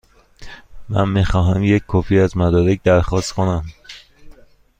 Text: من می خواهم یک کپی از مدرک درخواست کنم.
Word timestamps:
من 0.89 1.09
می 1.09 1.25
خواهم 1.25 1.63
یک 1.63 1.83
کپی 1.87 2.19
از 2.19 2.37
مدرک 2.37 2.81
درخواست 2.83 3.33
کنم. 3.33 3.63